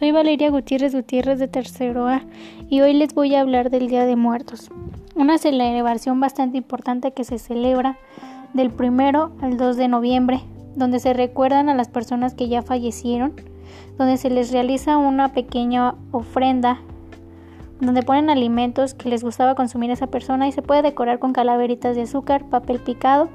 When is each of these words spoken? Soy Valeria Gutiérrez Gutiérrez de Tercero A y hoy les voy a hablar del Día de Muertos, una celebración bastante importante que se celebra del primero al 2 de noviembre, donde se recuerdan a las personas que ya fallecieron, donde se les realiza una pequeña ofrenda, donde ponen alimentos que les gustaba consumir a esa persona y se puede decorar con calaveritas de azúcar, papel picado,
Soy 0.00 0.12
Valeria 0.12 0.48
Gutiérrez 0.48 0.94
Gutiérrez 0.94 1.38
de 1.38 1.46
Tercero 1.46 2.08
A 2.08 2.22
y 2.70 2.80
hoy 2.80 2.94
les 2.94 3.12
voy 3.12 3.34
a 3.34 3.42
hablar 3.42 3.68
del 3.68 3.88
Día 3.88 4.06
de 4.06 4.16
Muertos, 4.16 4.70
una 5.14 5.36
celebración 5.36 6.18
bastante 6.20 6.56
importante 6.56 7.12
que 7.12 7.22
se 7.22 7.38
celebra 7.38 7.98
del 8.54 8.70
primero 8.70 9.32
al 9.42 9.58
2 9.58 9.76
de 9.76 9.88
noviembre, 9.88 10.40
donde 10.74 11.00
se 11.00 11.12
recuerdan 11.12 11.68
a 11.68 11.74
las 11.74 11.88
personas 11.88 12.32
que 12.32 12.48
ya 12.48 12.62
fallecieron, 12.62 13.34
donde 13.98 14.16
se 14.16 14.30
les 14.30 14.52
realiza 14.52 14.96
una 14.96 15.34
pequeña 15.34 15.94
ofrenda, 16.12 16.80
donde 17.78 18.02
ponen 18.02 18.30
alimentos 18.30 18.94
que 18.94 19.10
les 19.10 19.22
gustaba 19.22 19.54
consumir 19.54 19.90
a 19.90 19.94
esa 19.94 20.06
persona 20.06 20.48
y 20.48 20.52
se 20.52 20.62
puede 20.62 20.80
decorar 20.80 21.18
con 21.18 21.34
calaveritas 21.34 21.94
de 21.94 22.02
azúcar, 22.02 22.46
papel 22.46 22.80
picado, 22.80 23.28